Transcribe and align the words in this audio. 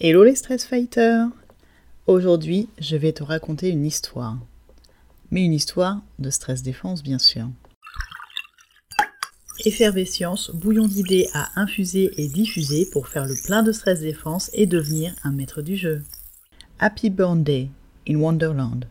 Hello 0.00 0.24
les 0.24 0.34
stress 0.34 0.66
fighters 0.66 1.28
Aujourd'hui, 2.08 2.68
je 2.80 2.96
vais 2.96 3.12
te 3.12 3.22
raconter 3.22 3.68
une 3.68 3.86
histoire. 3.86 4.36
Mais 5.30 5.44
une 5.44 5.52
histoire 5.52 6.02
de 6.18 6.30
stress 6.30 6.64
défense, 6.64 7.04
bien 7.04 7.20
sûr. 7.20 7.48
Effervescience, 9.64 10.50
bouillon 10.50 10.88
d'idées 10.88 11.28
à 11.32 11.48
infuser 11.54 12.10
et 12.16 12.26
diffuser 12.26 12.88
pour 12.90 13.06
faire 13.06 13.24
le 13.24 13.36
plein 13.44 13.62
de 13.62 13.70
stress 13.70 14.00
défense 14.00 14.50
et 14.52 14.66
devenir 14.66 15.14
un 15.22 15.30
maître 15.30 15.62
du 15.62 15.76
jeu. 15.76 16.02
Happy 16.80 17.08
Burn 17.08 17.44
Day 17.44 17.70
in 18.08 18.16
Wonderland. 18.16 18.86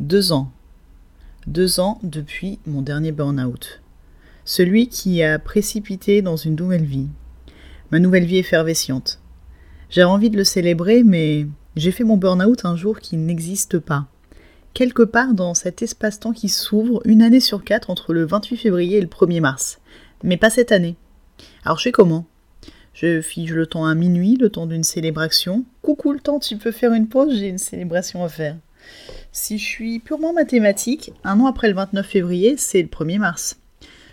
Deux 0.00 0.32
ans. 0.32 0.50
Deux 1.46 1.78
ans 1.78 2.00
depuis 2.02 2.58
mon 2.64 2.80
dernier 2.80 3.12
burn-out. 3.12 3.82
Celui 4.46 4.88
qui 4.88 5.22
a 5.22 5.38
précipité 5.38 6.22
dans 6.22 6.36
une 6.36 6.56
nouvelle 6.56 6.86
vie. 6.86 7.08
Ma 7.90 7.98
nouvelle 7.98 8.24
vie 8.24 8.38
effervesciente 8.38 9.20
j'avais 9.90 10.04
envie 10.04 10.30
de 10.30 10.36
le 10.36 10.44
célébrer, 10.44 11.02
mais 11.04 11.46
j'ai 11.76 11.90
fait 11.90 12.04
mon 12.04 12.16
burn-out 12.16 12.64
un 12.64 12.76
jour 12.76 13.00
qui 13.00 13.16
n'existe 13.16 13.78
pas. 13.78 14.06
Quelque 14.72 15.02
part 15.02 15.34
dans 15.34 15.54
cet 15.54 15.82
espace-temps 15.82 16.32
qui 16.32 16.48
s'ouvre 16.48 17.00
une 17.04 17.22
année 17.22 17.40
sur 17.40 17.62
quatre 17.62 17.90
entre 17.90 18.12
le 18.12 18.24
28 18.24 18.56
février 18.56 18.98
et 18.98 19.00
le 19.00 19.06
1er 19.06 19.40
mars. 19.40 19.78
Mais 20.22 20.36
pas 20.36 20.50
cette 20.50 20.72
année. 20.72 20.96
Alors 21.64 21.78
je 21.78 21.84
fais 21.84 21.92
comment? 21.92 22.26
Je 22.92 23.20
fige 23.20 23.52
le 23.52 23.66
temps 23.66 23.86
à 23.86 23.94
minuit, 23.94 24.36
le 24.36 24.50
temps 24.50 24.66
d'une 24.66 24.84
célébration. 24.84 25.64
Coucou 25.82 26.12
le 26.12 26.20
temps, 26.20 26.38
tu 26.38 26.56
peux 26.56 26.70
faire 26.70 26.92
une 26.92 27.08
pause, 27.08 27.36
j'ai 27.36 27.48
une 27.48 27.58
célébration 27.58 28.24
à 28.24 28.28
faire. 28.28 28.56
Si 29.32 29.58
je 29.58 29.64
suis 29.64 29.98
purement 29.98 30.32
mathématique, 30.32 31.12
un 31.24 31.40
an 31.40 31.46
après 31.46 31.68
le 31.68 31.74
29 31.74 32.06
février, 32.06 32.56
c'est 32.56 32.82
le 32.82 32.88
1er 32.88 33.18
mars. 33.18 33.58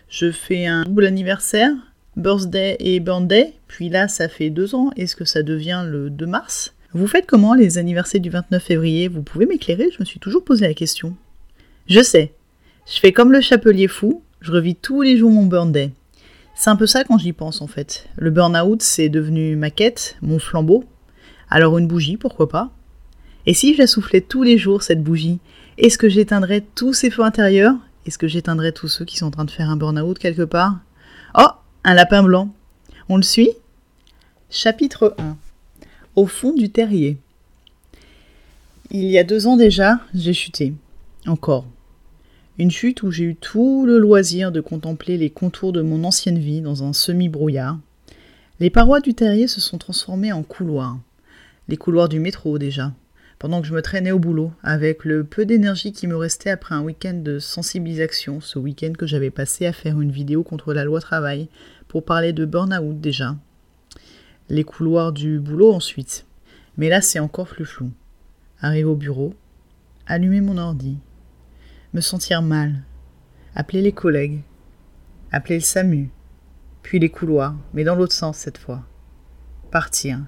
Je 0.09 0.31
fais 0.31 0.65
un 0.65 0.83
double 0.83 1.05
anniversaire, 1.05 1.71
birthday 2.15 2.75
et 2.79 2.99
burn 2.99 3.27
day, 3.27 3.53
puis 3.67 3.89
là 3.89 4.07
ça 4.07 4.27
fait 4.27 4.49
deux 4.49 4.75
ans, 4.75 4.91
est-ce 4.97 5.15
que 5.15 5.25
ça 5.25 5.43
devient 5.43 5.83
le 5.87 6.09
2 6.09 6.25
mars? 6.25 6.73
Vous 6.93 7.07
faites 7.07 7.25
comment 7.25 7.53
les 7.53 7.77
anniversaires 7.77 8.19
du 8.19 8.29
29 8.29 8.61
février? 8.61 9.07
Vous 9.07 9.23
pouvez 9.23 9.45
m'éclairer 9.45 9.89
Je 9.91 9.97
me 9.99 10.05
suis 10.05 10.19
toujours 10.19 10.43
posé 10.43 10.67
la 10.67 10.73
question. 10.73 11.15
Je 11.87 12.01
sais, 12.01 12.33
je 12.85 12.99
fais 12.99 13.13
comme 13.13 13.31
le 13.31 13.41
chapelier 13.41 13.87
fou, 13.87 14.23
je 14.41 14.51
revis 14.51 14.75
tous 14.75 15.01
les 15.01 15.17
jours 15.17 15.31
mon 15.31 15.45
burn 15.45 15.71
day. 15.71 15.91
C'est 16.55 16.69
un 16.69 16.75
peu 16.75 16.85
ça 16.85 17.03
quand 17.03 17.17
j'y 17.17 17.33
pense 17.33 17.61
en 17.61 17.67
fait. 17.67 18.07
Le 18.17 18.29
burn-out 18.29 18.81
c'est 18.81 19.09
devenu 19.09 19.55
ma 19.55 19.69
quête, 19.69 20.17
mon 20.21 20.39
flambeau. 20.39 20.83
Alors 21.49 21.77
une 21.77 21.87
bougie, 21.87 22.17
pourquoi 22.17 22.49
pas? 22.49 22.71
Et 23.45 23.53
si 23.53 23.73
je 23.73 23.79
la 23.79 23.87
soufflais 23.87 24.21
tous 24.21 24.43
les 24.43 24.57
jours 24.57 24.83
cette 24.83 25.01
bougie, 25.03 25.39
est-ce 25.77 25.97
que 25.97 26.09
j'éteindrais 26.09 26.63
tous 26.75 26.93
ces 26.93 27.09
feux 27.09 27.23
intérieurs? 27.23 27.75
Est-ce 28.05 28.17
que 28.17 28.27
j'éteindrais 28.27 28.71
tous 28.71 28.87
ceux 28.87 29.05
qui 29.05 29.17
sont 29.17 29.27
en 29.27 29.31
train 29.31 29.45
de 29.45 29.51
faire 29.51 29.69
un 29.69 29.77
burn-out 29.77 30.19
quelque 30.19 30.43
part? 30.43 30.79
Oh 31.37 31.47
un 31.83 31.93
lapin 31.93 32.23
blanc. 32.23 32.53
On 33.09 33.17
le 33.17 33.23
suit 33.23 33.51
Chapitre 34.49 35.15
1 35.17 35.37
Au 36.15 36.27
fond 36.27 36.53
du 36.53 36.69
terrier. 36.69 37.17
Il 38.91 39.05
y 39.05 39.17
a 39.17 39.23
deux 39.23 39.47
ans 39.47 39.57
déjà, 39.57 39.99
j'ai 40.13 40.33
chuté. 40.33 40.73
Encore. 41.25 41.65
Une 42.57 42.71
chute 42.71 43.03
où 43.03 43.11
j'ai 43.11 43.23
eu 43.23 43.35
tout 43.35 43.85
le 43.85 43.97
loisir 43.97 44.51
de 44.51 44.61
contempler 44.61 45.17
les 45.17 45.29
contours 45.29 45.71
de 45.71 45.81
mon 45.81 46.03
ancienne 46.03 46.37
vie 46.37 46.61
dans 46.61 46.83
un 46.83 46.93
semi-brouillard. 46.93 47.79
Les 48.59 48.69
parois 48.69 48.99
du 48.99 49.13
terrier 49.13 49.47
se 49.47 49.61
sont 49.61 49.77
transformées 49.77 50.33
en 50.33 50.43
couloirs. 50.43 50.99
Les 51.67 51.77
couloirs 51.77 52.09
du 52.09 52.19
métro 52.19 52.59
déjà 52.59 52.91
pendant 53.41 53.59
que 53.59 53.67
je 53.67 53.73
me 53.73 53.81
traînais 53.81 54.11
au 54.11 54.19
boulot, 54.19 54.51
avec 54.61 55.03
le 55.03 55.23
peu 55.23 55.47
d'énergie 55.47 55.93
qui 55.93 56.05
me 56.05 56.15
restait 56.15 56.51
après 56.51 56.75
un 56.75 56.83
week-end 56.83 57.15
de 57.15 57.39
sensibilisation, 57.39 58.39
ce 58.39 58.59
week-end 58.59 58.93
que 58.95 59.07
j'avais 59.07 59.31
passé 59.31 59.65
à 59.65 59.73
faire 59.73 59.99
une 59.99 60.11
vidéo 60.11 60.43
contre 60.43 60.75
la 60.75 60.83
loi 60.83 61.01
travail, 61.01 61.49
pour 61.87 62.05
parler 62.05 62.33
de 62.33 62.45
burn-out 62.45 63.01
déjà. 63.01 63.35
Les 64.49 64.63
couloirs 64.63 65.11
du 65.11 65.39
boulot 65.39 65.73
ensuite. 65.73 66.27
Mais 66.77 66.87
là 66.87 67.01
c'est 67.01 67.17
encore 67.17 67.47
plus 67.47 67.65
flou. 67.65 67.89
Arriver 68.59 68.83
au 68.83 68.95
bureau, 68.95 69.33
allumer 70.05 70.41
mon 70.41 70.59
ordi, 70.59 70.99
me 71.95 72.01
sentir 72.01 72.43
mal, 72.43 72.83
appeler 73.55 73.81
les 73.81 73.91
collègues, 73.91 74.41
appeler 75.31 75.55
le 75.55 75.61
SAMU, 75.61 76.11
puis 76.83 76.99
les 76.99 77.09
couloirs, 77.09 77.55
mais 77.73 77.83
dans 77.83 77.95
l'autre 77.95 78.13
sens 78.13 78.37
cette 78.37 78.59
fois. 78.59 78.83
Partir, 79.71 80.19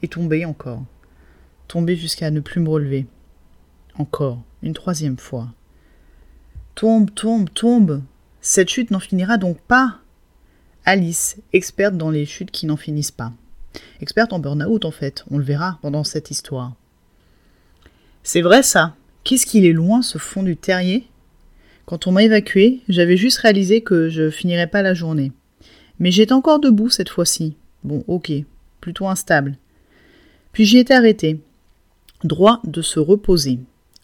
et 0.00 0.08
tomber 0.08 0.46
encore 0.46 0.86
tomber 1.68 1.94
jusqu'à 1.96 2.30
ne 2.30 2.40
plus 2.40 2.60
me 2.60 2.68
relever. 2.68 3.06
Encore, 3.96 4.42
une 4.62 4.74
troisième 4.74 5.18
fois. 5.18 5.48
Tombe, 6.74 7.12
tombe, 7.14 7.50
tombe. 7.52 8.02
Cette 8.40 8.68
chute 8.68 8.90
n'en 8.90 9.00
finira 9.00 9.36
donc 9.36 9.60
pas. 9.60 9.98
Alice, 10.84 11.36
experte 11.52 11.96
dans 11.96 12.10
les 12.10 12.24
chutes 12.24 12.50
qui 12.50 12.66
n'en 12.66 12.76
finissent 12.76 13.10
pas. 13.10 13.32
Experte 14.00 14.32
en 14.32 14.38
burn-out 14.38 14.84
en 14.84 14.90
fait, 14.90 15.24
on 15.30 15.38
le 15.38 15.44
verra 15.44 15.78
pendant 15.82 16.04
cette 16.04 16.30
histoire. 16.30 16.74
C'est 18.22 18.40
vrai 18.40 18.62
ça. 18.62 18.94
Qu'est-ce 19.24 19.46
qu'il 19.46 19.66
est 19.66 19.72
loin 19.72 20.02
ce 20.02 20.18
fond 20.18 20.42
du 20.42 20.56
terrier? 20.56 21.06
Quand 21.84 22.06
on 22.06 22.12
m'a 22.12 22.22
évacué, 22.22 22.80
j'avais 22.88 23.16
juste 23.16 23.38
réalisé 23.38 23.82
que 23.82 24.08
je 24.08 24.30
finirais 24.30 24.66
pas 24.66 24.82
la 24.82 24.94
journée. 24.94 25.32
Mais 25.98 26.10
j'étais 26.10 26.32
encore 26.32 26.60
debout 26.60 26.90
cette 26.90 27.08
fois-ci. 27.08 27.56
Bon, 27.84 28.04
ok, 28.06 28.32
plutôt 28.80 29.08
instable. 29.08 29.56
Puis 30.52 30.64
j'y 30.64 30.78
étais 30.78 30.94
arrêté. 30.94 31.40
Droit 32.24 32.60
de 32.64 32.82
se 32.82 32.98
reposer. 32.98 33.60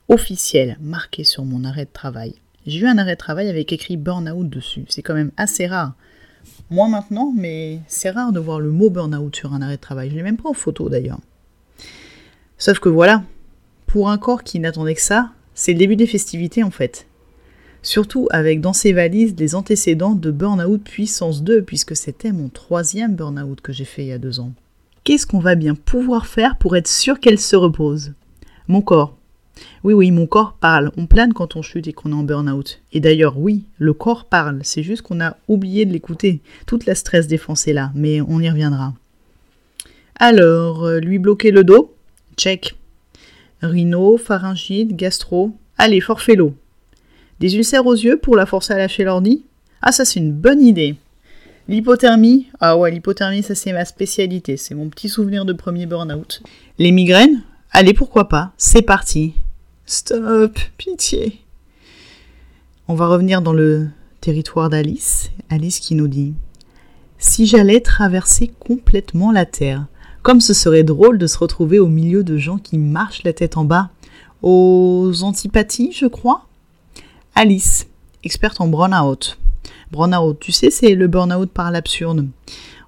Officiel, 0.09 0.79
marqué 0.81 1.25
sur 1.25 1.45
mon 1.45 1.65
arrêt 1.65 1.87
de 1.87 1.93
travail. 1.93 2.37
J'ai 2.65 2.79
eu 2.79 2.87
un 2.87 2.97
arrêt 2.97 3.15
de 3.15 3.19
travail 3.19 3.49
avec 3.49 3.73
écrit 3.73 3.97
burn-out 3.97 4.49
dessus. 4.49 4.85
C'est 4.89 5.03
quand 5.03 5.15
même 5.15 5.33
assez 5.37 5.67
rare. 5.67 5.95
Moi 6.71 6.87
maintenant, 6.87 7.33
mais 7.35 7.81
c'est 7.89 8.11
rare 8.11 8.31
de 8.31 8.39
voir 8.39 8.61
le 8.61 8.71
mot 8.71 8.89
burn-out 8.89 9.35
sur 9.35 9.53
un 9.53 9.63
arrêt 9.63 9.79
de 9.79 9.81
travail. 9.81 10.11
Je 10.11 10.15
l'ai 10.15 10.23
même 10.23 10.37
pas 10.37 10.49
en 10.49 10.55
photo 10.55 10.89
d'ailleurs. 10.89 11.19
Sauf 12.57 12.79
que 12.79 12.89
voilà, 12.89 13.25
pour 13.89 14.09
un 14.09 14.17
corps 14.17 14.45
qui 14.45 14.61
n'attendait 14.61 14.95
que 14.95 15.01
ça, 15.01 15.33
c'est 15.55 15.73
le 15.73 15.79
début 15.81 15.97
des 15.97 16.07
festivités 16.07 16.63
en 16.63 16.71
fait. 16.71 17.09
Surtout 17.83 18.29
avec 18.31 18.61
dans 18.61 18.73
ses 18.73 18.93
valises 18.93 19.35
les 19.37 19.57
antécédents 19.57 20.15
de 20.15 20.31
burn-out 20.31 20.85
puissance 20.85 21.43
2, 21.43 21.63
puisque 21.63 21.97
c'était 21.97 22.31
mon 22.31 22.49
troisième 22.49 23.17
burn-out 23.17 23.61
que 23.61 23.73
j'ai 23.73 23.85
fait 23.85 24.05
il 24.05 24.09
y 24.09 24.13
a 24.13 24.19
deux 24.19 24.39
ans. 24.39 24.53
Qu'est-ce 25.05 25.27
qu'on 25.27 25.39
va 25.39 25.55
bien 25.55 25.75
pouvoir 25.75 26.27
faire 26.27 26.57
pour 26.57 26.77
être 26.77 26.89
sûr 26.89 27.21
qu'elle 27.21 27.39
se 27.39 27.57
repose? 27.57 28.15
Mon 28.69 28.81
corps. 28.81 29.19
Oui, 29.85 29.93
oui, 29.93 30.11
mon 30.11 30.27
corps 30.27 30.55
parle. 30.55 30.93
On 30.97 31.07
plane 31.07 31.35
quand 31.35 31.57
on 31.57 31.63
chute 31.63 31.87
et 31.87 31.93
qu'on 31.93 32.11
est 32.11 32.15
en 32.15 32.23
burn-out. 32.23 32.81
Et 32.93 33.01
d'ailleurs, 33.01 33.39
oui, 33.39 33.65
le 33.77 33.93
corps 33.93 34.25
parle. 34.25 34.61
C'est 34.63 34.83
juste 34.83 35.03
qu'on 35.03 35.21
a 35.21 35.37
oublié 35.47 35.85
de 35.85 35.93
l'écouter. 35.93 36.41
Toute 36.67 36.87
la 36.87 36.95
stress 36.95 37.27
défense 37.27 37.69
est 37.69 37.75
là, 37.75 37.93
mais 37.95 38.23
on 38.23 38.41
y 38.41 38.49
reviendra. 38.49 38.95
Alors, 40.17 40.85
euh, 40.85 41.01
lui 41.01 41.19
bloquer 41.19 41.51
le 41.51 41.65
dos 41.65 41.95
Check. 42.39 42.75
Rhino, 43.61 44.17
pharyngite, 44.17 44.97
gastro. 44.97 45.55
Allez, 45.77 46.01
forfait 46.01 46.35
l'eau. 46.35 46.55
Des 47.41 47.55
ulcères 47.57 47.87
aux 47.87 47.95
yeux 47.95 48.17
pour 48.17 48.37
la 48.37 48.47
forcer 48.47 48.73
à 48.73 48.79
lâcher 48.79 49.05
l'ordi? 49.05 49.45
Ah, 49.83 49.93
ça 49.93 50.07
c'est 50.07 50.19
une 50.19 50.33
bonne 50.33 50.63
idée. 50.63 50.97
L'hypothermie, 51.67 52.49
ah 52.61 52.77
ouais, 52.77 52.91
l'hypothermie, 52.91 53.43
ça 53.43 53.55
c'est 53.55 53.73
ma 53.73 53.87
spécialité, 53.87 54.59
c'est 54.59 54.75
mon 54.75 54.91
petit 54.91 55.09
souvenir 55.09 55.47
de 55.47 55.55
premier 55.55 55.87
burn-out. 55.87 56.43
Les 56.79 56.93
migraines, 56.93 57.43
allez, 57.71 57.95
pourquoi 57.95 58.29
pas, 58.29 58.53
c'est 58.59 58.83
parti. 58.83 59.33
Stop, 59.87 60.59
pitié. 60.77 61.41
On 62.87 62.95
va 62.95 63.07
revenir 63.07 63.41
dans 63.41 63.55
le 63.55 63.89
territoire 64.21 64.69
d'Alice. 64.69 65.31
Alice 65.49 65.81
qui 65.81 65.95
nous 65.95 66.09
dit 66.09 66.35
Si 67.17 67.47
j'allais 67.47 67.81
traverser 67.81 68.49
complètement 68.59 69.33
la 69.33 69.47
Terre, 69.47 69.87
comme 70.21 70.43
ce 70.43 70.53
serait 70.53 70.85
drôle 70.85 71.17
de 71.17 71.27
se 71.27 71.39
retrouver 71.39 71.79
au 71.79 71.89
milieu 71.89 72.25
de 72.25 72.37
gens 72.37 72.59
qui 72.59 72.77
marchent 72.77 73.25
la 73.25 73.33
tête 73.33 73.57
en 73.57 73.65
bas, 73.65 73.89
aux 74.43 75.13
antipathies, 75.23 75.93
je 75.93 76.07
crois. 76.07 76.47
Alice, 77.35 77.87
experte 78.23 78.61
en 78.61 78.69
burn-out. 78.69 79.39
Burnout, 79.91 80.39
tu 80.39 80.53
sais, 80.53 80.71
c'est 80.71 80.95
le 80.95 81.07
burn-out 81.07 81.51
par 81.51 81.71
l'absurde. 81.71 82.29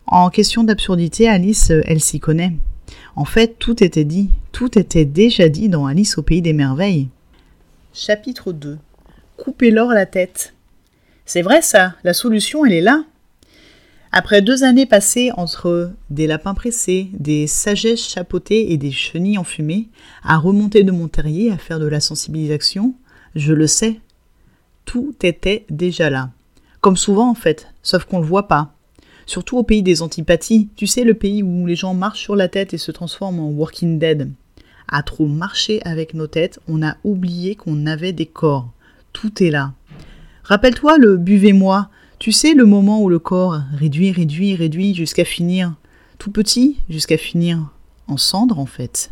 En 0.07 0.31
question 0.31 0.65
d'absurdité, 0.65 1.29
Alice, 1.29 1.71
elle 1.85 2.01
s'y 2.01 2.21
connaît. 2.21 2.53
En 3.17 3.25
fait, 3.25 3.59
tout 3.59 3.83
était 3.83 4.05
dit, 4.05 4.31
tout 4.53 4.79
était 4.79 5.05
déjà 5.05 5.49
dit 5.49 5.69
dans 5.69 5.87
Alice 5.87 6.19
au 6.19 6.23
pays 6.23 6.43
des 6.43 6.53
merveilles. 6.53 7.09
Chapitre 7.93 8.53
2 8.53 8.79
Coupez-leur 9.37 9.89
la 9.89 10.07
tête. 10.07 10.55
C'est 11.25 11.43
vrai 11.43 11.61
ça, 11.63 11.95
la 12.05 12.15
solution, 12.15 12.65
elle 12.65 12.73
est 12.73 12.81
là. 12.81 13.05
Après 14.13 14.41
deux 14.43 14.65
années 14.65 14.87
passées 14.87 15.31
entre 15.37 15.93
des 16.11 16.27
lapins 16.27 16.55
pressés, 16.55 17.09
des 17.13 17.47
sagesses 17.47 18.09
chapeautées 18.09 18.73
et 18.73 18.77
des 18.77 18.93
chenilles 18.93 19.39
enfumées, 19.39 19.89
à 20.23 20.39
remonter 20.39 20.85
de 20.85 20.93
mon 20.93 21.09
terrier, 21.09 21.51
à 21.51 21.59
faire 21.59 21.81
de 21.81 21.87
la 21.87 22.01
sensibilisation, 22.01 22.95
je 23.35 23.53
le 23.53 23.67
sais, 23.67 24.01
tout 24.85 25.15
était 25.23 25.67
déjà 25.69 26.09
là. 26.09 26.31
Comme 26.87 26.97
souvent 26.97 27.29
en 27.29 27.35
fait, 27.35 27.67
sauf 27.83 28.05
qu'on 28.05 28.21
le 28.21 28.25
voit 28.25 28.47
pas. 28.47 28.73
Surtout 29.27 29.59
au 29.59 29.65
pays 29.65 29.83
des 29.83 30.03
antipathies, 30.03 30.69
tu 30.77 30.87
sais 30.87 31.03
le 31.03 31.15
pays 31.15 31.43
où 31.43 31.67
les 31.67 31.75
gens 31.75 31.95
marchent 31.95 32.23
sur 32.23 32.37
la 32.37 32.47
tête 32.47 32.75
et 32.75 32.79
se 32.79 32.93
transforment 32.93 33.41
en 33.41 33.49
Walking 33.49 33.99
Dead. 33.99 34.31
À 34.87 35.03
trop 35.03 35.27
marcher 35.27 35.83
avec 35.83 36.15
nos 36.15 36.29
têtes, 36.29 36.61
on 36.69 36.85
a 36.85 36.97
oublié 37.03 37.57
qu'on 37.57 37.87
avait 37.87 38.13
des 38.13 38.27
corps. 38.27 38.71
Tout 39.13 39.43
est 39.43 39.51
là. 39.51 39.73
Rappelle-toi 40.45 40.97
le 40.99 41.17
buvez-moi. 41.17 41.91
Tu 42.21 42.31
sais 42.31 42.55
le 42.55 42.67
moment 42.67 43.03
où 43.03 43.09
le 43.09 43.19
corps 43.19 43.59
réduit, 43.73 44.13
réduit, 44.13 44.55
réduit 44.55 44.95
jusqu'à 44.95 45.25
finir. 45.25 45.75
tout 46.19 46.31
petit 46.31 46.77
jusqu'à 46.89 47.17
finir 47.17 47.69
en 48.07 48.17
cendre 48.17 48.61
en 48.61 48.67
fait. 48.67 49.11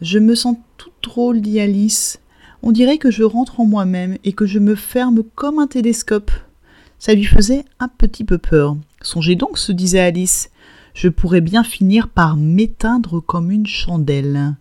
Je 0.00 0.18
me 0.18 0.34
sens 0.34 0.56
toute 0.78 0.94
drôle, 1.02 1.42
dit 1.42 1.60
Alice. 1.60 2.20
On 2.62 2.72
dirait 2.72 2.98
que 2.98 3.10
je 3.10 3.22
rentre 3.22 3.60
en 3.60 3.66
moi-même 3.66 4.18
et 4.24 4.32
que 4.32 4.46
je 4.46 4.58
me 4.58 4.74
ferme 4.74 5.22
comme 5.34 5.58
un 5.58 5.66
télescope. 5.66 6.30
Ça 6.98 7.14
lui 7.14 7.24
faisait 7.24 7.64
un 7.78 7.88
petit 7.88 8.24
peu 8.24 8.38
peur. 8.38 8.76
Songez 9.02 9.36
donc, 9.36 9.58
se 9.58 9.72
disait 9.72 10.00
Alice, 10.00 10.50
je 10.94 11.08
pourrais 11.08 11.40
bien 11.40 11.62
finir 11.62 12.08
par 12.08 12.36
m'éteindre 12.36 13.20
comme 13.20 13.52
une 13.52 13.66
chandelle. 13.66 14.54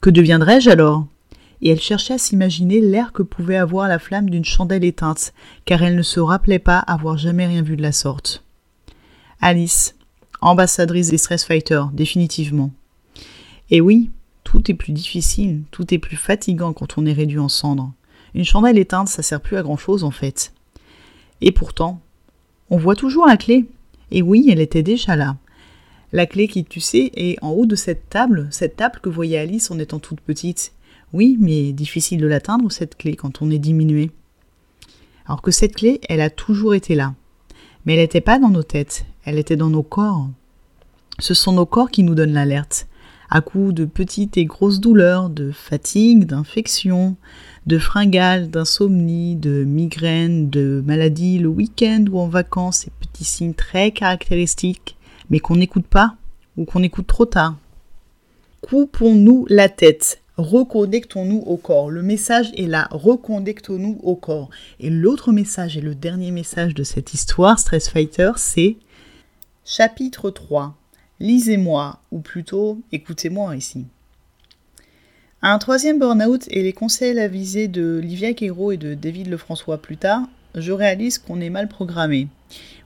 Que 0.00 0.10
deviendrais-je 0.10 0.70
alors? 0.70 1.06
Et 1.62 1.70
elle 1.70 1.80
cherchait 1.80 2.14
à 2.14 2.18
s'imaginer 2.18 2.80
l'air 2.80 3.12
que 3.12 3.22
pouvait 3.22 3.56
avoir 3.56 3.88
la 3.88 3.98
flamme 3.98 4.30
d'une 4.30 4.44
chandelle 4.44 4.84
éteinte, 4.84 5.34
car 5.64 5.82
elle 5.82 5.96
ne 5.96 6.02
se 6.02 6.20
rappelait 6.20 6.60
pas 6.60 6.78
avoir 6.78 7.18
jamais 7.18 7.46
rien 7.46 7.62
vu 7.62 7.76
de 7.76 7.82
la 7.82 7.92
sorte. 7.92 8.44
Alice, 9.40 9.96
ambassadrice 10.40 11.10
des 11.10 11.18
Stress 11.18 11.44
Fighters, 11.44 11.88
définitivement. 11.92 12.70
Et 13.70 13.80
oui, 13.80 14.10
tout 14.50 14.68
est 14.68 14.74
plus 14.74 14.92
difficile, 14.92 15.62
tout 15.70 15.94
est 15.94 15.98
plus 15.98 16.16
fatigant 16.16 16.72
quand 16.72 16.98
on 16.98 17.06
est 17.06 17.12
réduit 17.12 17.38
en 17.38 17.48
cendres. 17.48 17.92
Une 18.34 18.44
chandelle 18.44 18.78
éteinte, 18.78 19.06
ça 19.06 19.22
sert 19.22 19.40
plus 19.40 19.56
à 19.56 19.62
grand 19.62 19.76
chose 19.76 20.02
en 20.02 20.10
fait. 20.10 20.52
Et 21.40 21.52
pourtant, 21.52 22.00
on 22.68 22.76
voit 22.76 22.96
toujours 22.96 23.28
la 23.28 23.36
clé. 23.36 23.66
Et 24.10 24.22
oui, 24.22 24.48
elle 24.50 24.58
était 24.58 24.82
déjà 24.82 25.14
là. 25.14 25.36
La 26.10 26.26
clé 26.26 26.48
qui, 26.48 26.64
tu 26.64 26.80
sais, 26.80 27.12
est 27.14 27.38
en 27.44 27.50
haut 27.50 27.64
de 27.64 27.76
cette 27.76 28.08
table, 28.10 28.48
cette 28.50 28.74
table 28.74 28.98
que 29.00 29.08
voyait 29.08 29.38
Alice 29.38 29.70
en 29.70 29.78
étant 29.78 30.00
toute 30.00 30.20
petite. 30.20 30.72
Oui, 31.12 31.36
mais 31.38 31.70
difficile 31.70 32.20
de 32.20 32.26
l'atteindre, 32.26 32.72
cette 32.72 32.96
clé, 32.96 33.14
quand 33.14 33.42
on 33.42 33.52
est 33.52 33.58
diminué. 33.58 34.10
Alors 35.26 35.42
que 35.42 35.52
cette 35.52 35.76
clé, 35.76 36.00
elle 36.08 36.20
a 36.20 36.28
toujours 36.28 36.74
été 36.74 36.96
là. 36.96 37.14
Mais 37.84 37.94
elle 37.94 38.00
n'était 38.00 38.20
pas 38.20 38.40
dans 38.40 38.50
nos 38.50 38.64
têtes, 38.64 39.04
elle 39.22 39.38
était 39.38 39.54
dans 39.54 39.70
nos 39.70 39.84
corps. 39.84 40.28
Ce 41.20 41.34
sont 41.34 41.52
nos 41.52 41.66
corps 41.66 41.92
qui 41.92 42.02
nous 42.02 42.16
donnent 42.16 42.32
l'alerte, 42.32 42.88
à 43.30 43.40
coup 43.40 43.72
de 43.72 43.84
petites 43.84 44.36
et 44.36 44.44
grosses 44.44 44.80
douleurs, 44.80 45.30
de 45.30 45.52
fatigue, 45.52 46.24
d'infection, 46.24 47.16
de 47.66 47.78
fringales, 47.78 48.50
d'insomnie, 48.50 49.36
de 49.36 49.64
migraines, 49.64 50.50
de 50.50 50.82
maladies 50.84 51.38
le 51.38 51.48
week-end 51.48 52.04
ou 52.10 52.18
en 52.18 52.26
vacances, 52.26 52.78
ces 52.78 52.90
petits 52.90 53.24
signes 53.24 53.54
très 53.54 53.92
caractéristiques, 53.92 54.96
mais 55.30 55.38
qu'on 55.38 55.56
n'écoute 55.56 55.86
pas 55.86 56.16
ou 56.56 56.64
qu'on 56.64 56.82
écoute 56.82 57.06
trop 57.06 57.26
tard. 57.26 57.56
Coupons-nous 58.62 59.46
la 59.48 59.68
tête, 59.68 60.20
reconnectons-nous 60.36 61.44
au 61.46 61.56
corps. 61.56 61.90
Le 61.90 62.02
message 62.02 62.50
est 62.56 62.66
là, 62.66 62.88
reconnectons-nous 62.90 64.00
au 64.02 64.16
corps. 64.16 64.50
Et 64.80 64.90
l'autre 64.90 65.30
message 65.30 65.76
et 65.76 65.80
le 65.80 65.94
dernier 65.94 66.32
message 66.32 66.74
de 66.74 66.82
cette 66.82 67.14
histoire, 67.14 67.58
Stress 67.60 67.88
Fighter, 67.88 68.32
c'est 68.36 68.76
chapitre 69.64 70.30
3 70.30 70.79
lisez-moi, 71.20 72.00
ou 72.10 72.20
plutôt 72.20 72.80
écoutez-moi 72.92 73.54
ici. 73.56 73.84
Un 75.42 75.58
troisième 75.58 75.98
burn-out 75.98 76.46
et 76.50 76.62
les 76.62 76.72
conseils 76.72 77.18
avisés 77.18 77.68
de 77.68 78.00
Livia 78.02 78.34
Quero 78.34 78.72
et 78.72 78.76
de 78.76 78.94
David 78.94 79.28
Lefrançois 79.28 79.78
plus 79.78 79.96
tard, 79.96 80.22
je 80.54 80.72
réalise 80.72 81.18
qu'on 81.18 81.40
est 81.40 81.50
mal 81.50 81.68
programmé. 81.68 82.28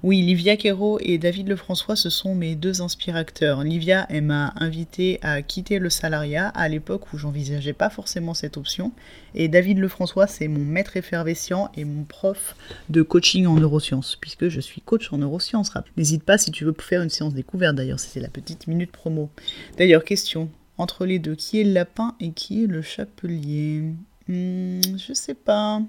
Oui, 0.05 0.21
Livia 0.21 0.59
Quero 0.59 0.99
et 1.01 1.17
David 1.17 1.49
Lefrançois, 1.49 1.97
ce 1.97 2.11
sont 2.11 2.35
mes 2.35 2.56
deux 2.56 2.83
inspirateurs. 2.83 3.65
Livia, 3.65 4.05
elle 4.11 4.25
m'a 4.25 4.53
invité 4.56 5.19
à 5.23 5.41
quitter 5.41 5.79
le 5.79 5.89
salariat 5.89 6.49
à 6.49 6.69
l'époque 6.69 7.15
où 7.15 7.17
j'envisageais 7.17 7.73
pas 7.73 7.89
forcément 7.89 8.35
cette 8.35 8.59
option. 8.59 8.93
Et 9.35 9.49
David 9.49 9.79
Lefrançois, 9.79 10.27
c'est 10.27 10.47
mon 10.47 10.62
maître 10.62 10.99
effervescent 10.99 11.71
et 11.75 11.87
mon 11.87 12.05
prof 12.05 12.55
de 12.91 13.01
coaching 13.01 13.47
en 13.47 13.55
neurosciences, 13.55 14.17
puisque 14.21 14.51
je 14.51 14.61
suis 14.61 14.83
coach 14.83 15.11
en 15.11 15.17
neurosciences. 15.17 15.73
N'hésite 15.97 16.23
pas 16.23 16.37
si 16.37 16.51
tu 16.51 16.67
veux 16.67 16.77
faire 16.79 17.01
une 17.01 17.09
séance 17.09 17.33
découverte 17.33 17.75
d'ailleurs, 17.75 17.99
c'est 17.99 18.21
la 18.21 18.29
petite 18.29 18.67
minute 18.67 18.93
promo. 18.93 19.31
D'ailleurs, 19.79 20.05
question, 20.05 20.51
entre 20.77 21.06
les 21.06 21.19
deux, 21.19 21.35
qui 21.35 21.62
est 21.62 21.65
le 21.65 21.73
lapin 21.73 22.15
et 22.21 22.33
qui 22.33 22.65
est 22.65 22.67
le 22.67 22.83
chapelier? 22.83 23.85
Hmm, 24.29 24.83
Je 24.99 25.15
sais 25.15 25.33
pas. 25.33 25.81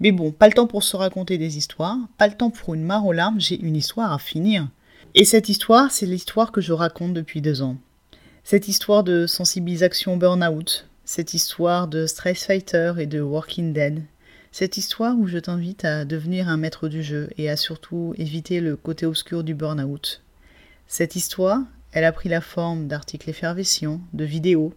Mais 0.00 0.12
bon, 0.12 0.32
pas 0.32 0.48
le 0.48 0.54
temps 0.54 0.66
pour 0.66 0.82
se 0.82 0.96
raconter 0.96 1.38
des 1.38 1.56
histoires, 1.56 1.98
pas 2.18 2.28
le 2.28 2.34
temps 2.34 2.50
pour 2.50 2.74
une 2.74 2.82
mare 2.82 3.06
aux 3.06 3.12
larmes, 3.12 3.40
j'ai 3.40 3.60
une 3.60 3.76
histoire 3.76 4.12
à 4.12 4.18
finir. 4.18 4.68
Et 5.14 5.24
cette 5.24 5.48
histoire, 5.48 5.92
c'est 5.92 6.06
l'histoire 6.06 6.52
que 6.52 6.60
je 6.60 6.72
raconte 6.72 7.14
depuis 7.14 7.40
deux 7.40 7.62
ans. 7.62 7.76
Cette 8.42 8.68
histoire 8.68 9.04
de 9.04 9.26
sensibilisation 9.26 10.16
burn-out, 10.16 10.88
cette 11.04 11.34
histoire 11.34 11.88
de 11.88 12.06
Stress 12.06 12.44
Fighter 12.44 12.94
et 12.98 13.06
de 13.06 13.20
Walking 13.20 13.72
Dead, 13.72 14.02
cette 14.52 14.76
histoire 14.76 15.18
où 15.18 15.26
je 15.26 15.38
t'invite 15.38 15.84
à 15.84 16.04
devenir 16.04 16.48
un 16.48 16.56
maître 16.56 16.88
du 16.88 17.02
jeu 17.02 17.30
et 17.38 17.48
à 17.48 17.56
surtout 17.56 18.14
éviter 18.18 18.60
le 18.60 18.76
côté 18.76 19.06
obscur 19.06 19.44
du 19.44 19.54
burn-out. 19.54 20.22
Cette 20.86 21.16
histoire, 21.16 21.60
elle 21.92 22.04
a 22.04 22.12
pris 22.12 22.28
la 22.28 22.40
forme 22.40 22.86
d'articles 22.86 23.30
effervescents, 23.30 24.00
de 24.12 24.24
vidéos, 24.24 24.74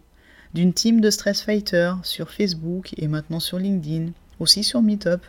d'une 0.54 0.72
team 0.72 1.00
de 1.00 1.10
Stress 1.10 1.42
Fighter 1.42 1.92
sur 2.02 2.30
Facebook 2.30 2.94
et 2.96 3.06
maintenant 3.06 3.40
sur 3.40 3.58
LinkedIn, 3.58 4.12
aussi 4.40 4.64
sur 4.64 4.82
Meetup, 4.82 5.20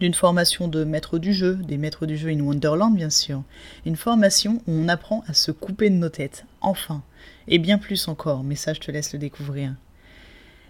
d'une 0.00 0.14
formation 0.14 0.66
de 0.66 0.84
maître 0.84 1.18
du 1.18 1.32
jeu, 1.32 1.54
des 1.54 1.78
maîtres 1.78 2.06
du 2.06 2.16
jeu 2.16 2.30
in 2.30 2.40
Wonderland 2.40 2.94
bien 2.94 3.10
sûr, 3.10 3.42
une 3.86 3.96
formation 3.96 4.62
où 4.66 4.72
on 4.72 4.88
apprend 4.88 5.22
à 5.28 5.32
se 5.32 5.52
couper 5.52 5.90
de 5.90 5.94
nos 5.94 6.08
têtes, 6.08 6.44
enfin, 6.60 7.02
et 7.46 7.58
bien 7.58 7.78
plus 7.78 8.08
encore, 8.08 8.42
mais 8.42 8.56
ça 8.56 8.74
je 8.74 8.80
te 8.80 8.90
laisse 8.90 9.12
le 9.12 9.18
découvrir. 9.18 9.74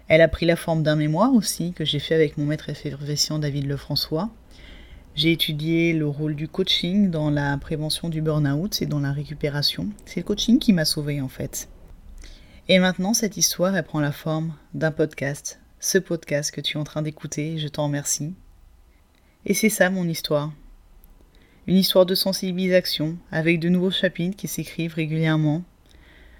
Elle 0.07 0.21
a 0.21 0.27
pris 0.27 0.45
la 0.45 0.55
forme 0.55 0.83
d'un 0.83 0.95
mémoire 0.95 1.33
aussi, 1.33 1.73
que 1.73 1.85
j'ai 1.85 1.99
fait 1.99 2.13
avec 2.13 2.37
mon 2.37 2.45
maître 2.45 2.69
effervescent 2.69 3.39
David 3.39 3.65
Lefrançois. 3.65 4.29
J'ai 5.15 5.31
étudié 5.31 5.93
le 5.93 6.07
rôle 6.07 6.35
du 6.35 6.47
coaching 6.47 7.09
dans 7.09 7.29
la 7.29 7.57
prévention 7.57 8.09
du 8.09 8.21
burn-out 8.21 8.81
et 8.81 8.85
dans 8.85 8.99
la 8.99 9.11
récupération. 9.11 9.89
C'est 10.05 10.19
le 10.19 10.25
coaching 10.25 10.59
qui 10.59 10.73
m'a 10.73 10.85
sauvé 10.85 11.21
en 11.21 11.29
fait. 11.29 11.69
Et 12.67 12.79
maintenant, 12.79 13.13
cette 13.13 13.37
histoire, 13.37 13.75
elle 13.75 13.83
prend 13.83 13.99
la 13.99 14.11
forme 14.11 14.53
d'un 14.73 14.91
podcast 14.91 15.59
ce 15.83 15.97
podcast 15.97 16.51
que 16.51 16.61
tu 16.61 16.77
es 16.77 16.79
en 16.79 16.85
train 16.85 17.01
d'écouter. 17.01 17.57
Je 17.57 17.67
t'en 17.67 17.85
remercie. 17.85 18.33
Et 19.45 19.53
c'est 19.53 19.69
ça 19.69 19.89
mon 19.89 20.07
histoire. 20.07 20.53
Une 21.67 21.75
histoire 21.75 22.05
de 22.05 22.15
sensibilisation 22.15 23.17
avec 23.31 23.59
de 23.59 23.67
nouveaux 23.67 23.91
chapitres 23.91 24.37
qui 24.37 24.47
s'écrivent 24.47 24.93
régulièrement. 24.93 25.61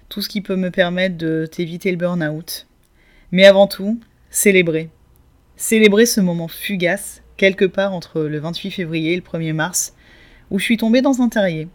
Tout 0.08 0.22
ce 0.22 0.30
qui 0.30 0.40
peut 0.40 0.56
me 0.56 0.70
permettre 0.70 1.18
de 1.18 1.46
t'éviter 1.50 1.90
le 1.90 1.98
burn-out. 1.98 2.66
Mais 3.32 3.44
avant 3.44 3.66
tout, 3.66 4.00
célébrer. 4.30 4.88
Célébrer 5.56 6.06
ce 6.06 6.22
moment 6.22 6.48
fugace, 6.48 7.22
quelque 7.36 7.66
part 7.66 7.92
entre 7.92 8.22
le 8.22 8.38
28 8.38 8.70
février 8.70 9.12
et 9.12 9.16
le 9.16 9.22
1er 9.22 9.52
mars, 9.52 9.94
où 10.50 10.58
je 10.58 10.64
suis 10.64 10.78
tombée 10.78 11.02
dans 11.02 11.20
un 11.20 11.28
terrier. 11.28 11.68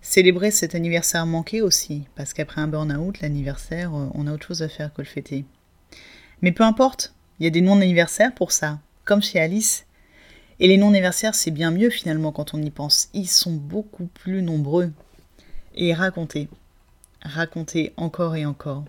Célébrer 0.00 0.50
cet 0.50 0.74
anniversaire 0.74 1.26
manqué 1.26 1.62
aussi, 1.62 2.08
parce 2.16 2.32
qu'après 2.32 2.60
un 2.60 2.68
burn-out, 2.68 3.20
l'anniversaire, 3.20 3.94
euh, 3.94 4.08
on 4.14 4.26
a 4.26 4.32
autre 4.32 4.48
chose 4.48 4.62
à 4.62 4.68
faire 4.68 4.92
que 4.92 5.02
le 5.02 5.06
fêter. 5.06 5.44
Mais 6.42 6.52
peu 6.52 6.64
importe, 6.64 7.14
il 7.38 7.44
y 7.44 7.46
a 7.46 7.50
des 7.50 7.60
non-anniversaires 7.60 8.34
pour 8.34 8.52
ça, 8.52 8.78
comme 9.04 9.22
chez 9.22 9.40
Alice. 9.40 9.86
Et 10.58 10.68
les 10.68 10.76
non-anniversaires, 10.76 11.34
c'est 11.34 11.50
bien 11.50 11.70
mieux 11.70 11.90
finalement 11.90 12.32
quand 12.32 12.54
on 12.54 12.62
y 12.62 12.70
pense. 12.70 13.08
Ils 13.14 13.28
sont 13.28 13.52
beaucoup 13.52 14.06
plus 14.06 14.42
nombreux. 14.42 14.92
Et 15.74 15.94
raconter. 15.94 16.48
Raconter 17.22 17.92
encore 17.96 18.36
et 18.36 18.46
encore. 18.46 18.84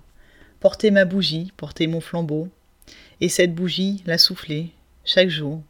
Porter 0.59 0.91
ma 0.91 1.05
bougie, 1.05 1.51
porter 1.57 1.87
mon 1.87 2.01
flambeau. 2.01 2.49
Et 3.19 3.29
cette 3.29 3.55
bougie, 3.55 4.03
la 4.05 4.17
souffler, 4.17 4.71
chaque 5.05 5.29
jour. 5.29 5.61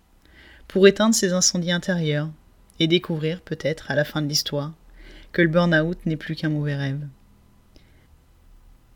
Pour 0.67 0.88
éteindre 0.88 1.15
ces 1.15 1.33
incendies 1.33 1.71
intérieurs. 1.71 2.29
Et 2.79 2.88
découvrir, 2.88 3.41
peut-être, 3.41 3.91
à 3.91 3.95
la 3.95 4.03
fin 4.03 4.21
de 4.21 4.27
l'histoire, 4.27 4.73
que 5.31 5.41
le 5.41 5.50
burn-out 5.50 6.00
n'est 6.05 6.17
plus 6.17 6.35
qu'un 6.35 6.50
mauvais 6.50 6.75
rêve. 6.75 7.07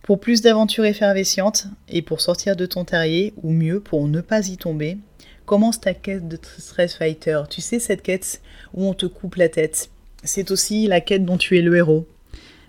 Pour 0.06 0.20
plus 0.20 0.44
d'aventures 0.44 0.86
effervescentes 0.86 1.66
et 1.90 2.04
pour 2.04 2.22
sortir 2.22 2.56
de 2.56 2.68
ton 2.68 2.86
terrier, 2.86 3.34
ou 3.42 3.50
mieux, 3.52 3.80
pour 3.80 4.08
ne 4.08 4.22
pas 4.22 4.50
y 4.50 4.56
tomber, 4.56 5.00
commence 5.48 5.82
ta 5.82 5.96
quête 5.96 6.28
de 6.28 6.38
Stress 6.60 6.94
Fighter. 6.94 7.42
Tu 7.50 7.60
sais, 7.60 7.80
cette 7.80 8.04
quête 8.04 8.40
où 8.76 8.86
on 8.86 8.94
te 8.94 9.08
coupe 9.08 9.34
la 9.34 9.50
tête. 9.50 9.90
C'est 10.24 10.52
aussi 10.52 10.86
la 10.86 11.02
quête 11.02 11.26
dont 11.26 11.40
tu 11.40 11.58
es 11.58 11.64
le 11.64 11.76
héros. 11.76 12.06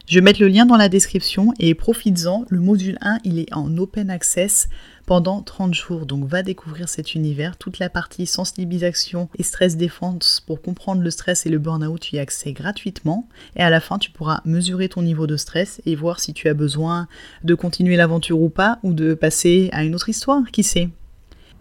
Je 0.08 0.14
vais 0.14 0.22
mettre 0.22 0.40
le 0.40 0.48
lien 0.48 0.64
dans 0.64 0.78
la 0.78 0.88
description 0.88 1.52
et 1.58 1.74
profites-en. 1.74 2.46
Le 2.48 2.60
module 2.60 2.96
1, 3.02 3.18
il 3.24 3.38
est 3.38 3.52
en 3.52 3.76
open 3.76 4.08
access 4.08 4.70
pendant 5.06 5.40
30 5.40 5.72
jours. 5.72 6.04
Donc 6.04 6.26
va 6.26 6.42
découvrir 6.42 6.88
cet 6.88 7.14
univers. 7.14 7.56
Toute 7.56 7.78
la 7.78 7.88
partie 7.88 8.26
sensibilisation 8.26 9.28
et 9.38 9.42
stress 9.42 9.76
défense 9.76 10.42
pour 10.46 10.60
comprendre 10.60 11.02
le 11.02 11.10
stress 11.10 11.46
et 11.46 11.48
le 11.48 11.58
burn-out, 11.58 12.00
tu 12.00 12.16
y 12.16 12.18
accès 12.18 12.52
gratuitement. 12.52 13.28
Et 13.54 13.62
à 13.62 13.70
la 13.70 13.80
fin, 13.80 13.98
tu 13.98 14.10
pourras 14.10 14.40
mesurer 14.44 14.88
ton 14.88 15.02
niveau 15.02 15.26
de 15.26 15.36
stress 15.36 15.80
et 15.86 15.94
voir 15.94 16.20
si 16.20 16.34
tu 16.34 16.48
as 16.48 16.54
besoin 16.54 17.08
de 17.44 17.54
continuer 17.54 17.96
l'aventure 17.96 18.40
ou 18.40 18.50
pas, 18.50 18.78
ou 18.82 18.92
de 18.92 19.14
passer 19.14 19.70
à 19.72 19.84
une 19.84 19.94
autre 19.94 20.08
histoire, 20.08 20.42
qui 20.52 20.62
sait. 20.62 20.90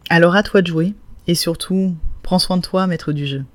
Alors 0.09 0.35
à 0.35 0.43
toi 0.43 0.61
de 0.61 0.67
jouer. 0.67 0.93
Et 1.27 1.35
surtout, 1.35 1.95
prends 2.21 2.39
soin 2.39 2.57
de 2.57 2.61
toi, 2.61 2.85
maître 2.85 3.11
du 3.11 3.25
jeu. 3.25 3.45